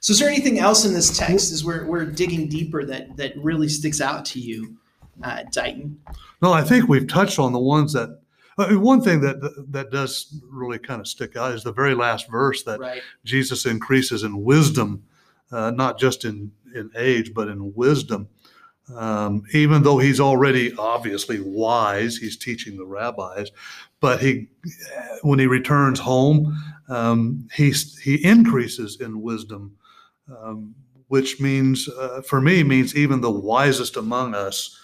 [0.00, 3.36] so, is there anything else in this text as we're, we're digging deeper that that
[3.36, 4.76] really sticks out to you,
[5.22, 5.98] uh, Dighton?
[6.42, 8.20] No, I think we've touched on the ones that.
[8.58, 11.94] I mean, one thing that that does really kind of stick out is the very
[11.94, 13.02] last verse that Right.
[13.24, 15.02] Jesus increases in wisdom,
[15.50, 18.28] uh, not just in, in age, but in wisdom.
[18.96, 23.50] Um, even though he's already obviously wise, he's teaching the rabbis,
[24.00, 24.48] but he,
[25.22, 26.56] when he returns home,
[26.88, 29.76] um, he's, he increases in wisdom,
[30.28, 30.74] um,
[31.08, 34.78] which means, uh, for me, means even the wisest among us,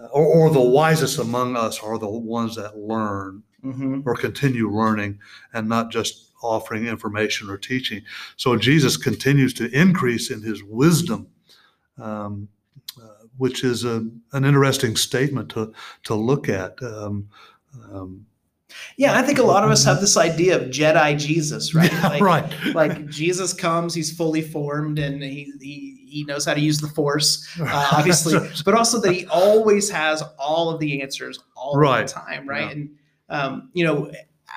[0.00, 4.70] uh, or, or the wisest among us are the ones that learn hmm or continue
[4.70, 5.18] learning
[5.52, 8.02] and not just offering information or teaching.
[8.36, 11.26] So Jesus continues to increase in his wisdom,
[11.98, 12.48] um,
[13.38, 15.72] which is a, an interesting statement to,
[16.04, 16.80] to look at.
[16.82, 17.28] Um,
[17.92, 18.26] um,
[18.96, 21.92] Yeah, I think a lot of us have this idea of Jedi Jesus, right?
[21.92, 22.52] yeah, Like, right.
[22.74, 26.88] like Jesus comes, he's fully formed, and he he, he knows how to use the
[26.88, 32.06] Force, uh, obviously, but also that he always has all of the answers all Right.
[32.06, 32.62] the time, right?
[32.66, 32.70] Yeah.
[32.70, 32.90] And
[33.28, 34.10] um, you know,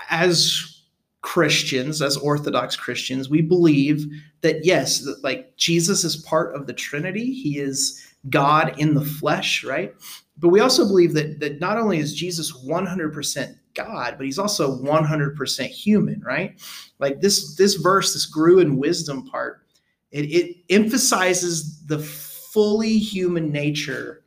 [0.10, 0.82] as
[1.22, 4.06] Christians, as Orthodox Christians, we believe
[4.42, 7.34] that yes, that like Jesus is part of the Trinity.
[7.34, 9.94] He is God in the flesh, right?
[10.38, 14.82] But we also believe that that not only is Jesus 100% God, but he's also
[14.82, 16.60] 100% human, right?
[17.00, 19.62] Like this this verse, this grew in wisdom part,
[20.12, 24.24] it, it emphasizes the fully human nature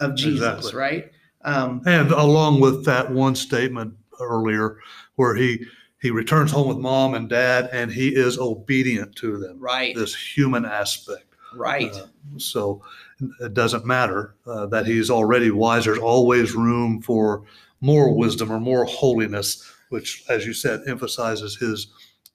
[0.00, 0.74] of Jesus, Exactly.
[0.78, 1.12] right?
[1.42, 4.78] Um, And along with that one statement earlier,
[5.16, 5.64] where he
[6.00, 9.58] he returns home with mom and dad, and he is obedient to them.
[9.58, 9.94] Right.
[9.96, 11.24] This human aspect.
[11.54, 11.92] Right.
[11.92, 12.06] Uh,
[12.38, 12.82] so
[13.40, 15.84] it doesn't matter uh, that he's already wise.
[15.84, 17.44] There's always room for
[17.80, 21.88] more wisdom or more holiness, which, as you said, emphasizes his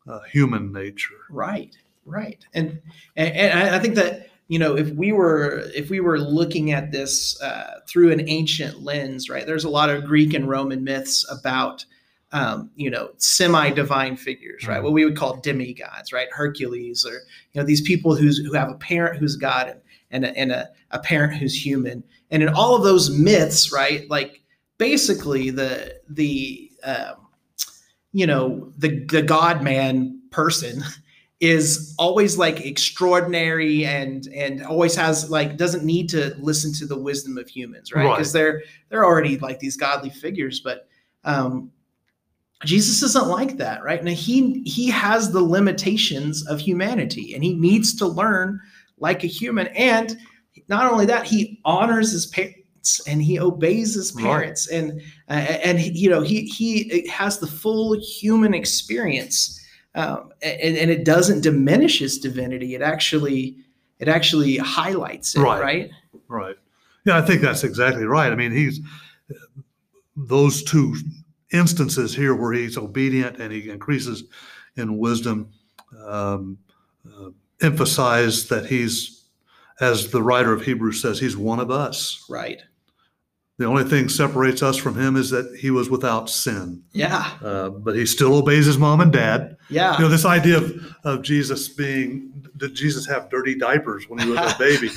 [0.07, 1.15] uh, human nature.
[1.29, 2.81] Right, right, and,
[3.15, 6.91] and and I think that you know if we were if we were looking at
[6.91, 9.45] this uh, through an ancient lens, right?
[9.45, 11.85] There's a lot of Greek and Roman myths about
[12.33, 14.81] um, you know semi-divine figures, right?
[14.81, 14.83] Mhm.
[14.83, 16.27] What we would call demigods, right?
[16.31, 17.21] Hercules, or
[17.53, 19.79] you know these people who's who have a parent who's God and
[20.13, 24.09] and a, and a, a parent who's human, and in all of those myths, right?
[24.09, 24.41] Like
[24.77, 27.15] basically the the um,
[28.11, 30.81] you know the the god man person
[31.39, 36.97] is always like extraordinary and and always has like doesn't need to listen to the
[36.97, 38.15] wisdom of humans right Right.
[38.17, 40.87] because they're they're already like these godly figures but
[41.25, 41.71] um
[42.63, 47.53] jesus isn't like that right now he he has the limitations of humanity and he
[47.55, 48.59] needs to learn
[49.03, 50.17] like a human and
[50.69, 54.23] not only that he honors his parents and he obeys his Right.
[54.25, 55.33] parents and uh,
[55.67, 59.59] and you know he he has the full human experience
[59.95, 63.57] um, and, and it doesn't diminish his divinity it actually
[63.99, 65.61] it actually highlights it Right.
[65.61, 65.89] right,
[66.27, 66.55] Right.
[67.05, 68.31] Yeah, I think that's exactly right.
[68.31, 68.79] I mean, he's
[70.15, 70.95] those two
[71.51, 74.23] instances here where he's obedient and he increases
[74.77, 75.49] in wisdom
[76.07, 76.57] um,
[77.05, 77.29] uh,
[77.61, 79.23] emphasize that he's,
[79.79, 82.25] as the writer of Hebrews says, he's one of us.
[82.29, 82.61] right
[83.57, 87.69] The only thing separates us from him is that he was without sin, yeah uh,
[87.69, 89.57] but he still obeys his mom and dad.
[89.69, 94.19] yeah You know, this idea of, of Jesus being, did Jesus have dirty diapers when
[94.19, 94.89] he was a baby?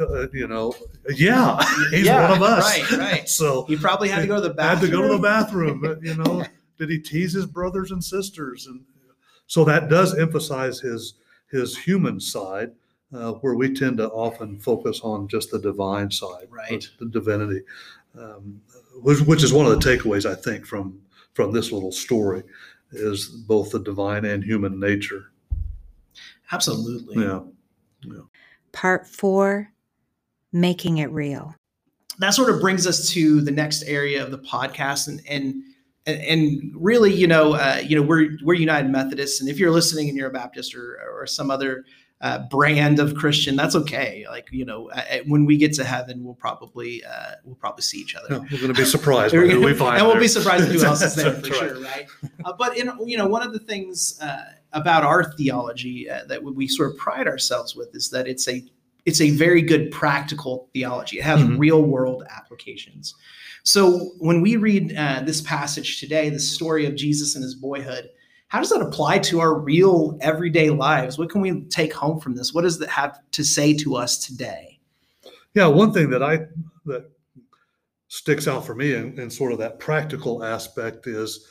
[0.00, 0.72] Uh, you know,
[1.16, 1.58] yeah,
[1.90, 2.64] he's Yeah, one of us.
[2.78, 3.28] right, right.
[3.40, 4.78] So he probably had to go to the bathroom.
[4.78, 5.80] had to go to the bathroom.
[5.80, 6.44] but, You know,
[6.78, 8.66] did he tease his brothers and sisters?
[8.68, 8.82] And
[9.48, 11.14] so that does emphasize his
[11.50, 12.72] his human side,
[13.12, 16.86] uh, where we tend to often focus on just the divine side, Right.
[16.98, 17.62] the, the divinity,
[18.18, 18.60] um,
[19.02, 21.00] which, which is one of the takeaways I think from
[21.34, 22.42] from this little story
[22.90, 25.30] is both the divine and human nature.
[26.52, 27.40] absolutely Yeah.
[28.72, 29.72] Part four
[30.52, 31.54] Making It Real.
[32.18, 35.62] that sort of brings us to the next area of the podcast and and
[36.08, 39.70] and, and really you know uh, you know we're we're united methodists and if you're
[39.70, 41.84] listening and you're a baptist or or some other
[42.20, 46.24] uh, brand of christian that's okay like you know uh, when we get to heaven
[46.24, 49.40] we'll probably uh, we'll probably see each other Yeah, we're going to be surprised by
[49.46, 49.98] who we find.
[49.98, 51.54] and we'll be surprised who else is there for right.
[51.58, 52.06] sure, right?
[52.44, 56.42] Uh, but in you know, one of the things uh, about our theology uh, that
[56.42, 58.64] we sort of pride ourselves with is that it's a
[59.06, 61.18] it's a very good practical theology.
[61.18, 61.58] It has Mhm.
[61.58, 63.14] real world applications.
[63.68, 68.08] So when we read uh, this passage today, the story of Jesus and his boyhood,
[68.48, 71.18] how does that apply to our real everyday lives?
[71.18, 72.54] What can we take home from this?
[72.54, 74.80] What does that have to say to us today?
[75.52, 76.46] Yeah, one thing that I
[76.86, 77.10] that
[78.08, 81.46] sticks out for me in, sort of that practical aspect is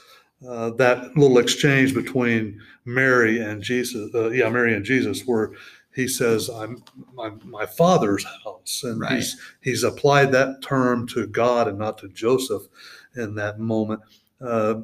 [0.50, 4.10] uh, that little exchange between Mary and Jesus.
[4.16, 5.52] Uh, yeah, Mary and Jesus, where
[5.98, 6.82] he says, "I'm
[7.14, 9.16] my, my father's house," and Right.
[9.16, 12.64] he's he's applied that term to God and not to Joseph
[13.18, 14.00] in that moment.
[14.40, 14.76] Uh,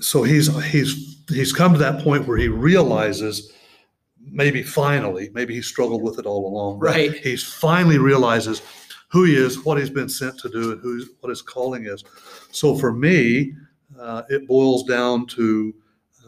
[0.00, 3.52] so he's he's he's come to that point where he realizes
[4.20, 7.12] maybe finally maybe he struggled with it all along Right.
[7.18, 8.62] he's finally realizes
[9.08, 12.02] who he is what he's been sent to do and who's what his calling is
[12.50, 13.52] so for me
[14.00, 15.74] uh, it boils down to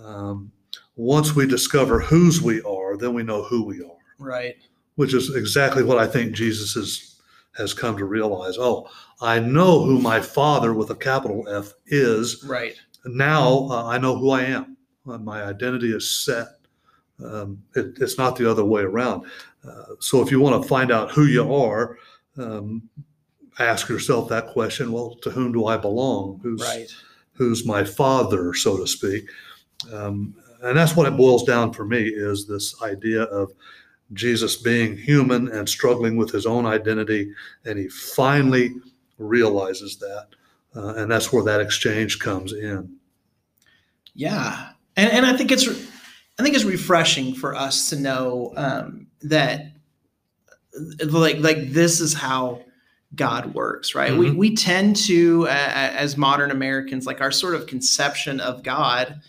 [0.04, 0.52] um,
[0.94, 4.56] once we discover whose we are then we know who we are Right.
[4.96, 7.20] which is exactly what i think jesus is,
[7.56, 8.88] has come to realize oh
[9.20, 12.74] i know who my father with a capital f is Right.
[13.04, 14.76] now uh, I know who I am.
[15.08, 16.48] Uh, my identity is set.
[17.24, 19.26] Um, it, it's not the other way around.
[19.66, 21.96] Uh, so if you want to find out who you are,
[22.36, 22.82] um,
[23.60, 24.90] ask yourself that question.
[24.92, 26.40] Well, to whom do I belong?
[26.42, 26.88] Who's Right.
[27.34, 29.24] who's my father, so to speak?
[29.92, 33.52] Um, and that's what it boils down for me is this idea of
[34.12, 37.32] Jesus being human and struggling with his own identity,
[37.64, 38.74] and he finally
[39.18, 40.28] realizes that.
[40.74, 42.96] Uh, and that's where that exchange comes in.
[44.14, 45.66] Yeah, and and I think it's
[46.38, 49.72] I think it's refreshing for us to know um, that
[51.04, 52.62] like like this is how
[53.14, 54.16] God works, right?
[54.16, 54.36] We Mhm.
[54.36, 59.20] we tend to uh, as modern Americans like our sort of conception of God.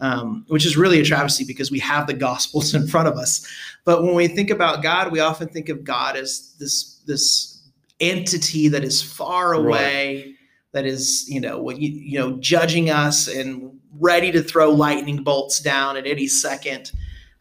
[0.00, 3.44] Um, which is really a travesty because we have the gospels in front of us.
[3.84, 7.60] But when we think about God, we often think of God as this this
[8.00, 9.58] entity that is far Right.
[9.66, 10.34] away,
[10.72, 15.24] that is you know what you you know judging us and ready to throw lightning
[15.24, 16.92] bolts down at any second,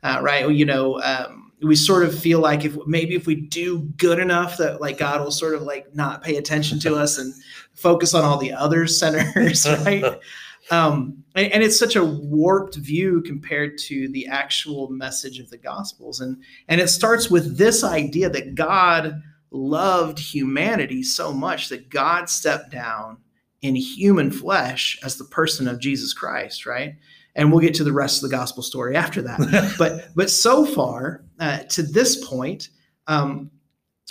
[0.02, 0.50] uh, right?
[0.50, 4.58] You know, um, we sort of feel like if maybe if we do good enough
[4.58, 7.36] that like God will sort of like not pay attention to us and
[7.76, 10.20] focus on all the other sinners, right?
[10.70, 15.58] Um, and, and it's such a warped view compared to the actual message of the
[15.58, 21.90] Gospels, and and it starts with this idea that God loved humanity so much that
[21.90, 23.18] God stepped down
[23.62, 26.96] in human flesh as the person of Jesus Christ, right?
[27.36, 29.76] And we'll get to the rest of the gospel story after that.
[29.80, 32.70] but but so far uh, to this point,
[33.08, 33.52] um,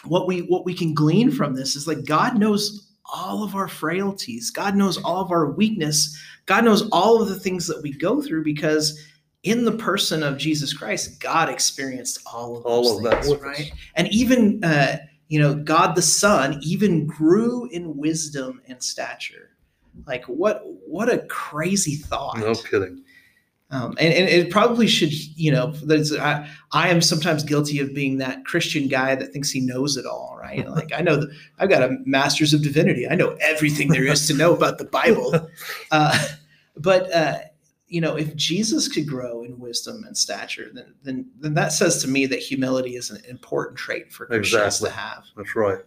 [0.05, 3.69] what we what we can glean from this is like God knows all of our
[3.69, 4.51] frailties.
[4.51, 6.19] God knows all of our weakness.
[6.47, 9.01] God knows all of the things that we go through because
[9.43, 13.41] in the person of Jesus Christ, God experienced all of All of that things, us.
[13.41, 13.73] right?
[13.95, 19.51] And even uh, you know, God the Son even grew in wisdom and stature.
[20.07, 22.39] Like what what a crazy thought.
[22.39, 23.03] No kidding.
[23.71, 27.93] Um, and, and it probably should, you know, there's, I, I am sometimes guilty of
[27.93, 30.69] being that Christian guy that thinks he knows it all, right?
[30.77, 33.09] Like I know that I've got a master's of divinity.
[33.09, 35.35] I know everything there is to know about the Bible.
[35.91, 36.17] Uh,
[36.77, 37.39] but, uh,
[37.89, 42.03] you know, if Jesus could grow in wisdom and stature, then, then, then that says
[42.03, 44.91] to me that humility is an important trait for Christians Exactly.
[44.91, 45.25] to have.
[45.37, 45.79] That's right.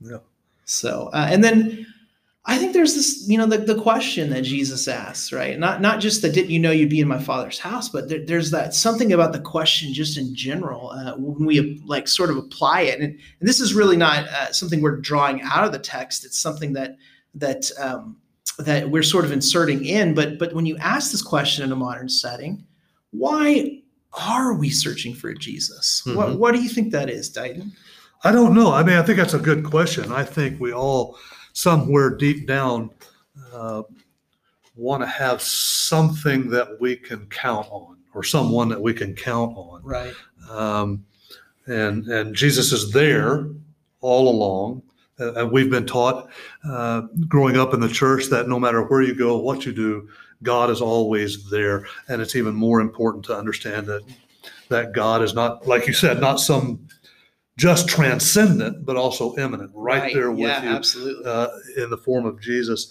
[0.00, 0.18] Yeah.
[0.64, 1.86] So, uh, and then
[2.46, 5.58] I think there's this, you know, the, the question that Jesus asks, right?
[5.58, 8.24] Not not just that didn't you know you'd be in my father's house, but there,
[8.24, 12.38] there's that something about the question just in general uh, when we like sort of
[12.38, 12.98] apply it.
[12.98, 16.24] And, and this is really not uh, something we're drawing out of the text.
[16.24, 16.96] It's something that
[17.34, 18.16] that um,
[18.58, 20.14] that we're sort of inserting in.
[20.14, 22.64] But but when you ask this question in a modern setting,
[23.10, 23.82] why
[24.28, 26.02] are we searching for Jesus?
[26.06, 26.38] What Mhm.
[26.38, 27.72] what do you think that is, Dighton?
[28.24, 28.72] I don't know.
[28.72, 30.10] I mean, I think that's a good question.
[30.10, 31.16] I think we all,
[31.52, 32.90] somewhere deep down,
[33.52, 33.82] uh,
[34.76, 39.56] want to have something that we can count on, or someone that we can count
[39.56, 39.82] on.
[39.82, 40.14] Right.
[40.48, 41.04] Um,
[41.66, 43.46] and and Jesus is there
[44.00, 44.82] all along.
[45.18, 46.30] Uh, and we've been taught
[46.64, 50.08] uh, growing up in the church that no matter where you go, what you do,
[50.42, 51.86] God is always there.
[52.08, 54.02] And it's even more important to understand that
[54.70, 56.88] that God is not, like you said, not some
[57.60, 61.30] just transcendent, but also immanent, right, there with yeah, you absolutely.
[61.30, 62.90] uh, in the form of Jesus.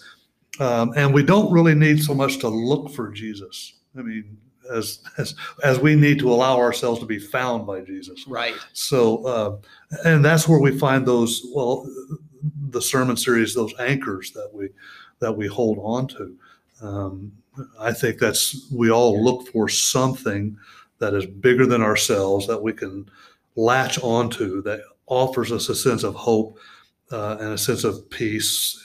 [0.60, 3.80] Um, and we don't really need so much to look for Jesus.
[3.98, 4.38] I mean,
[4.72, 8.24] as as as we need to allow ourselves to be found by Jesus.
[8.28, 8.54] Right.
[8.72, 9.56] So, uh,
[10.04, 11.84] and that's where we find those well,
[12.68, 14.68] the sermon series, those anchors that we
[15.18, 16.36] that we hold on to.
[16.80, 17.32] Um,
[17.80, 20.56] I think that's we all look for something
[21.00, 23.10] that is bigger than ourselves that we can
[23.56, 26.58] latch onto that offers us a sense of hope
[27.12, 28.76] uh, and a sense of peace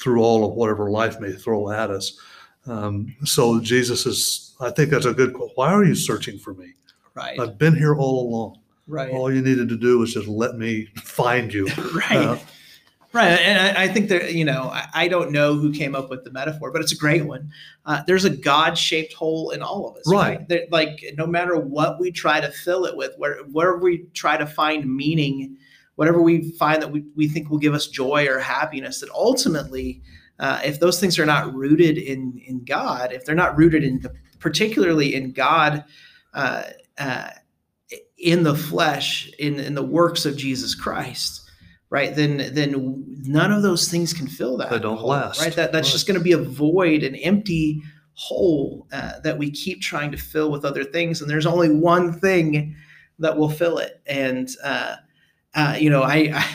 [0.00, 2.18] through all of whatever life may throw at us.
[2.66, 5.32] Um, so Jesus is, I think that's a good.
[5.34, 6.74] que- Why are you searching for me?
[7.14, 7.38] Right.
[7.40, 8.60] I've been here all along.
[8.86, 9.10] right.
[9.10, 11.66] All you needed to do was just let me find you.
[11.94, 12.16] right.
[12.16, 12.38] Uh,
[13.18, 13.38] right.
[13.40, 16.24] And I, I think that, you know, I, I don't know who came up with
[16.24, 17.50] the metaphor, but it's a great one.
[17.84, 20.04] Uh, there's a God shaped hole in all of us.
[20.06, 20.48] Right.
[20.48, 24.36] There- like, no matter what we try to fill it with, where, wherever we try
[24.36, 25.56] to find meaning,
[25.96, 30.00] whatever we find that we, we think will give us joy or happiness, that ultimately,
[30.38, 34.00] uh, if those things are not rooted in, in God, if they're not rooted in,
[34.00, 35.84] the, particularly in God,
[36.34, 36.62] uh,
[36.98, 37.30] uh,
[38.16, 41.47] in the flesh, in, in the works of Jesus Christ,
[41.90, 42.14] right?
[42.14, 44.70] Then then none of those things can fill that.
[44.70, 45.40] They don't hole, last.
[45.40, 45.54] right?
[45.54, 45.92] That that's Right.
[45.92, 47.82] just going to be a void, an empty
[48.14, 52.12] hole uh, that we keep trying to fill with other things, and there's only one
[52.12, 52.74] thing
[53.20, 54.00] that will fill it.
[54.06, 54.96] And uh,
[55.54, 56.46] uh, you know, I, I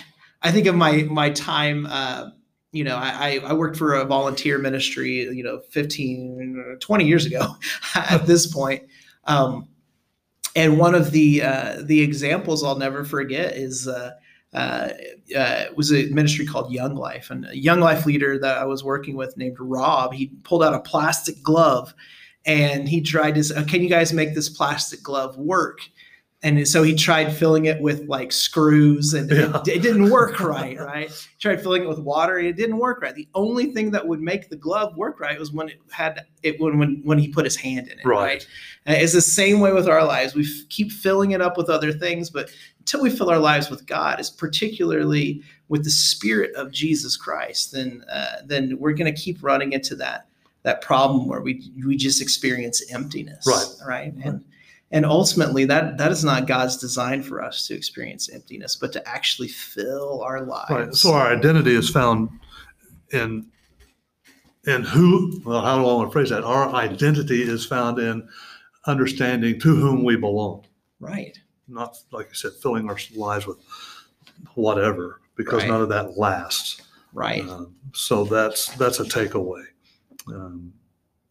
[0.44, 1.88] I think of my my time.
[1.90, 2.30] Uh,
[2.76, 7.56] you know, I, I worked for a volunteer ministry, you know, 15, 20 years ago
[7.96, 8.82] at this point.
[9.26, 9.68] Um,
[10.56, 13.88] and one of the uh, the examples I'll never forget is
[14.54, 14.90] uh,
[15.36, 18.84] uh, was a ministry called Young Life, and a Young Life leader that I was
[18.84, 20.14] working with named Rob.
[20.14, 21.94] He pulled out a plastic glove,
[22.46, 23.44] and he tried to.
[23.44, 25.80] say, Can you guys make this plastic glove work?
[26.46, 29.62] And so he tried filling it with like screws, and Yeah.
[29.62, 30.78] it, it didn't work right.
[30.78, 31.10] Right?
[31.10, 33.16] He tried filling it with water, and it didn't work right.
[33.16, 36.60] The only thing that would make the glove work right was when it had it
[36.60, 38.06] when when when he put his hand in it.
[38.06, 38.46] Right.
[38.86, 40.36] Uh, It's the same way with our lives.
[40.36, 42.50] We f- keep filling it up with other things, but
[42.84, 47.72] until we fill our lives with God, is particularly with the Spirit of Jesus Christ,
[47.72, 50.28] then uh, then we're going to keep running into that
[50.64, 53.88] that problem where we we just experience emptiness, Right.
[53.88, 54.44] Right, and
[54.92, 59.08] and ultimately that that is not God's design for us to experience emptiness, but to
[59.08, 60.70] actually fill our lives.
[60.70, 60.94] Right.
[60.94, 62.30] So our identity is found
[63.12, 63.46] in
[64.66, 66.44] and who, well, how do I want to phrase that?
[66.44, 68.28] Our identity is found in
[68.86, 70.66] understanding to whom we belong,
[71.00, 71.38] Right.
[71.74, 73.58] Not, like I said, filling our lives with
[74.56, 75.70] whatever, because Right.
[75.70, 76.82] none of that lasts.
[77.14, 77.48] Right.
[77.48, 79.64] Um, so that's that's a takeaway.
[80.28, 80.74] Um,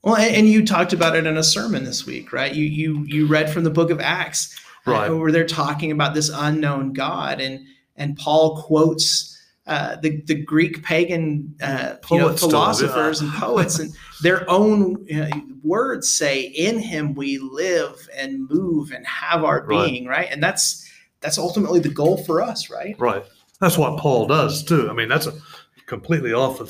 [0.03, 2.53] Well, and, and you talked about it in a sermon this week, right?
[2.55, 4.55] You you you read from the book of Acts,
[4.87, 5.11] uh, Right.
[5.11, 7.61] where they're talking about this unknown God, and
[7.97, 9.32] and Paul quotes
[9.67, 13.93] uh, the the Greek pagan uh, you know, philosophers and poets, and
[14.23, 15.31] their own uh,
[15.63, 19.87] words say, "In Him we live and move and have our Right.
[19.87, 20.29] being," right?
[20.31, 20.91] And that's
[21.21, 22.97] that's ultimately the goal for us, right?
[22.99, 23.25] right.
[23.61, 24.91] That's what Paul does too.
[24.91, 25.35] I mean, that's a
[25.87, 26.65] completely off the,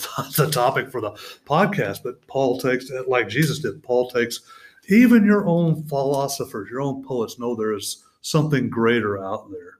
[0.45, 1.12] the topic for the
[1.47, 3.82] podcast, but Paul takes like Jesus did.
[3.82, 4.40] Paul takes
[4.88, 9.78] even your own philosophers, your own poets know there is something greater out there.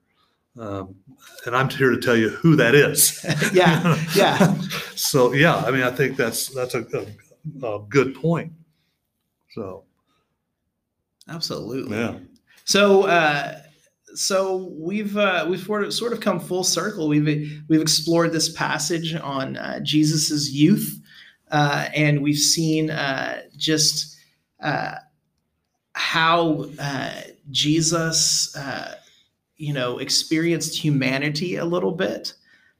[0.59, 0.94] Um,
[1.46, 3.24] and I'm here to tell you who that is.
[3.55, 4.55] yeah, yeah.
[4.94, 6.84] so yeah, I mean, I think that's that's a,
[7.62, 8.53] a, a good point.
[9.55, 9.84] So
[11.28, 11.96] Absolutely.
[11.98, 12.18] yeah,
[12.64, 13.59] So, uh,
[14.14, 17.09] so we've uh, we've sort of, sort of come full circle.
[17.09, 21.00] We've we've explored this passage on uh, Jesus's youth,
[21.50, 24.18] uh, and we've seen uh, just
[24.62, 24.96] uh,
[25.94, 28.96] how uh, Jesus, uh,
[29.62, 32.34] you know, experienced humanity a little bit,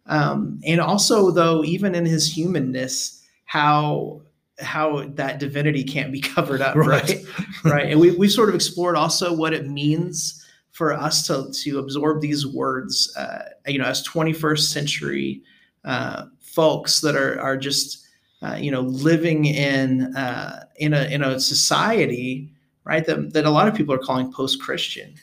[0.07, 4.21] um, and also though even in his humanness, how
[4.59, 7.09] how that divinity can't be covered up, Right.
[7.09, 7.25] right?
[7.65, 11.79] right and we, we sort of explored also what it means for us to, to
[11.79, 15.43] absorb these words uh, you know as 21st century
[15.85, 18.07] uh, folks that are, are just
[18.43, 22.53] uh, you know living in uh, in a in a society
[22.85, 25.15] right that, that a lot of people are calling post-christian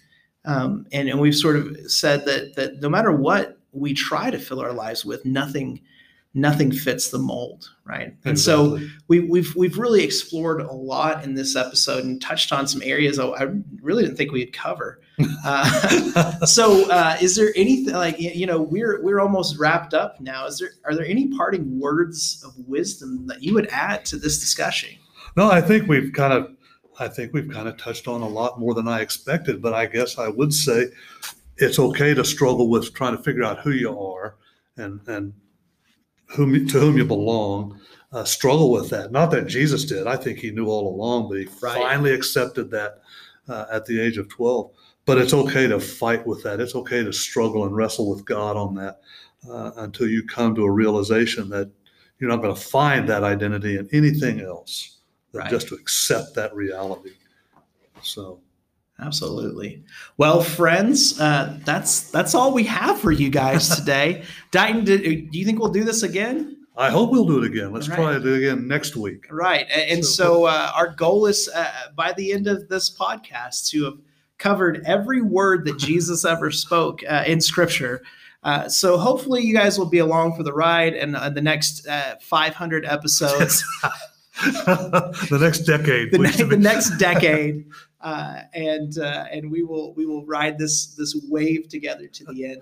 [0.45, 4.39] um, and, and we've sort of said that that no matter what we try to
[4.39, 5.81] fill our lives with nothing
[6.35, 11.33] nothing fits the mold right and so we, we've we've really explored a lot in
[11.33, 13.47] this episode and touched on some areas I, I
[13.81, 15.01] really didn't think we'd cover.
[15.43, 20.45] Uh, so, uh, is there anything like you know we're we're almost wrapped up now?
[20.45, 24.39] Is there are there any parting words of wisdom that you would add to this
[24.39, 24.91] discussion?
[25.35, 26.55] No, I think we've kind of,
[26.99, 29.61] I think we've kind of touched on a lot more than I expected.
[29.61, 30.87] But I guess I would say
[31.57, 34.35] it's okay to struggle with trying to figure out who you are
[34.77, 35.33] and and
[36.27, 37.79] whom to whom you belong.
[38.11, 39.11] Uh, struggle with that.
[39.11, 40.07] Not that Jesus did.
[40.07, 41.75] I think he knew all along, but he Right.
[41.75, 43.01] finally accepted that
[43.47, 44.71] uh, at the age of twelve.
[45.05, 46.59] But it's okay to fight with that.
[46.59, 49.01] It's okay to struggle and wrestle with God on that
[49.49, 51.69] uh, until you come to a realization that
[52.19, 54.98] you're not going to find that identity in anything else
[55.31, 55.49] than Right.
[55.49, 57.11] just to accept that reality.
[58.01, 58.41] So,
[59.01, 59.81] Absolutely.
[60.17, 64.23] Well, friends, uh, that's that's all we have for you guys today.
[64.51, 64.95] Dighton, do
[65.31, 66.57] you think we'll do this again?
[66.75, 67.71] I hope we'll do it again.
[67.71, 67.95] Let's Right.
[67.95, 69.25] try it again next week.
[69.31, 69.65] Right.
[69.71, 71.65] And So- so, uh, our goal is uh,
[71.95, 73.93] by the end of this podcast to have
[74.37, 78.01] covered every word that Jesus ever spoke uh, in Scripture.
[78.43, 81.85] Uh, so hopefully you guys will be along for the ride and uh, the next
[81.87, 83.63] uh, 500 episodes,
[85.29, 86.11] the next decade.
[86.11, 87.65] the, ne- the next decade,
[88.01, 92.45] uh, and uh, and we will we will ride this this wave together to the
[92.45, 92.61] end.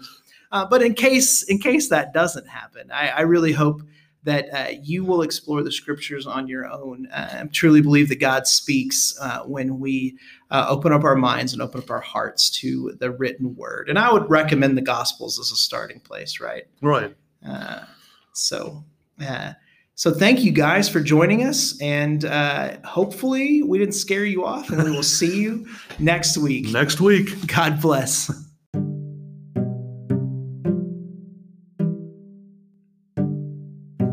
[0.52, 3.82] Uh, but in case in case that doesn't happen, I, I really hope
[4.28, 7.08] that uh, you will explore the scriptures on your own.
[7.14, 10.18] Uh, I truly believe that God speaks uh, when we
[10.52, 13.88] uh, open up our minds and open up our hearts to the written word.
[13.88, 16.64] And I would recommend the Gospels as a starting place, right?
[16.82, 17.16] Right.
[17.48, 17.86] Uh,
[18.34, 18.84] so,
[19.26, 19.54] uh,
[19.98, 24.70] so thank you guys for joining us, and uh, hopefully we didn't scare you off.
[24.70, 25.66] And we will see you
[26.00, 26.70] next week.
[26.70, 27.48] Next week.
[27.48, 28.28] God bless.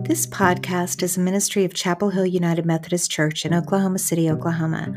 [0.06, 4.94] This podcast is a ministry of Chapel Hill United Methodist Church in Oklahoma City, Oklahoma.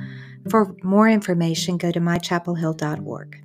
[0.49, 3.43] For more information, go to mychapelhill.org.